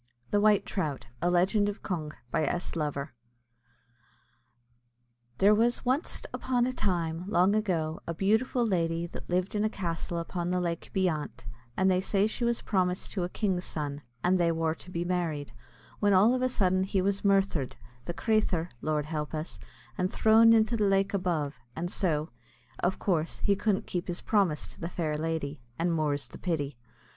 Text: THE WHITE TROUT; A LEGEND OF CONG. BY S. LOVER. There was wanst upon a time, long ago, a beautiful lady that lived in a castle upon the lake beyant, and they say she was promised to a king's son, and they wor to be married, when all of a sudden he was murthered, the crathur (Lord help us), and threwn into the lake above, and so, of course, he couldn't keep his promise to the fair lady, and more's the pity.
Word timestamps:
THE 0.31 0.41
WHITE 0.41 0.65
TROUT; 0.65 1.05
A 1.21 1.29
LEGEND 1.29 1.69
OF 1.69 1.83
CONG. 1.83 2.13
BY 2.31 2.45
S. 2.45 2.75
LOVER. 2.75 3.13
There 5.37 5.53
was 5.53 5.85
wanst 5.85 6.25
upon 6.33 6.65
a 6.65 6.73
time, 6.73 7.25
long 7.29 7.53
ago, 7.55 7.99
a 8.07 8.15
beautiful 8.15 8.65
lady 8.65 9.05
that 9.05 9.29
lived 9.29 9.53
in 9.53 9.63
a 9.63 9.69
castle 9.69 10.17
upon 10.17 10.49
the 10.49 10.59
lake 10.59 10.89
beyant, 10.91 11.45
and 11.77 11.91
they 11.91 12.01
say 12.01 12.25
she 12.25 12.43
was 12.43 12.63
promised 12.63 13.11
to 13.11 13.23
a 13.23 13.29
king's 13.29 13.65
son, 13.65 14.01
and 14.23 14.39
they 14.39 14.51
wor 14.51 14.73
to 14.73 14.89
be 14.89 15.05
married, 15.05 15.51
when 15.99 16.13
all 16.13 16.33
of 16.33 16.41
a 16.41 16.49
sudden 16.49 16.81
he 16.83 16.99
was 16.99 17.23
murthered, 17.23 17.75
the 18.05 18.13
crathur 18.15 18.69
(Lord 18.81 19.05
help 19.05 19.35
us), 19.35 19.59
and 19.99 20.11
threwn 20.11 20.51
into 20.51 20.75
the 20.75 20.87
lake 20.87 21.13
above, 21.13 21.53
and 21.75 21.91
so, 21.91 22.31
of 22.79 22.97
course, 22.97 23.41
he 23.41 23.55
couldn't 23.55 23.85
keep 23.85 24.07
his 24.07 24.19
promise 24.21 24.67
to 24.69 24.81
the 24.81 24.89
fair 24.89 25.13
lady, 25.15 25.61
and 25.77 25.93
more's 25.93 26.27
the 26.27 26.39
pity. 26.39 26.79